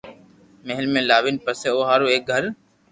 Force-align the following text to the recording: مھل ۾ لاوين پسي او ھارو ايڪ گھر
مھل 0.67 0.85
۾ 0.99 1.01
لاوين 1.09 1.35
پسي 1.45 1.67
او 1.71 1.79
ھارو 1.87 2.07
ايڪ 2.11 2.23
گھر 2.31 2.43